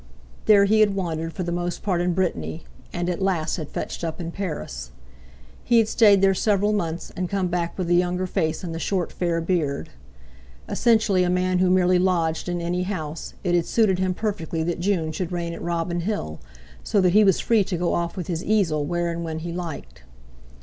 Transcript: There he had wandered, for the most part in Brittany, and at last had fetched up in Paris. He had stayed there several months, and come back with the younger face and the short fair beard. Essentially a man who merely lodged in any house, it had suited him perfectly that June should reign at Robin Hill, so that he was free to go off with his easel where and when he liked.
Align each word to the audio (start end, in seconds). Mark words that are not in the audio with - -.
There 0.47 0.65
he 0.65 0.79
had 0.79 0.95
wandered, 0.95 1.31
for 1.31 1.43
the 1.43 1.51
most 1.51 1.83
part 1.83 2.01
in 2.01 2.13
Brittany, 2.15 2.63
and 2.91 3.07
at 3.07 3.21
last 3.21 3.57
had 3.57 3.69
fetched 3.69 4.03
up 4.03 4.19
in 4.19 4.31
Paris. 4.31 4.89
He 5.63 5.77
had 5.77 5.87
stayed 5.87 6.23
there 6.23 6.33
several 6.33 6.73
months, 6.73 7.11
and 7.15 7.29
come 7.29 7.49
back 7.49 7.77
with 7.77 7.85
the 7.87 7.93
younger 7.95 8.25
face 8.25 8.63
and 8.63 8.73
the 8.73 8.79
short 8.79 9.11
fair 9.11 9.39
beard. 9.41 9.89
Essentially 10.67 11.23
a 11.23 11.29
man 11.29 11.59
who 11.59 11.69
merely 11.69 11.99
lodged 11.99 12.49
in 12.49 12.61
any 12.61 12.81
house, 12.81 13.35
it 13.43 13.53
had 13.53 13.67
suited 13.67 13.99
him 13.99 14.15
perfectly 14.15 14.63
that 14.63 14.79
June 14.79 15.11
should 15.11 15.31
reign 15.31 15.53
at 15.53 15.61
Robin 15.61 15.99
Hill, 15.99 16.39
so 16.83 16.99
that 16.99 17.13
he 17.13 17.23
was 17.23 17.39
free 17.39 17.63
to 17.65 17.77
go 17.77 17.93
off 17.93 18.17
with 18.17 18.25
his 18.25 18.43
easel 18.43 18.83
where 18.83 19.11
and 19.11 19.23
when 19.23 19.37
he 19.37 19.51
liked. 19.53 20.01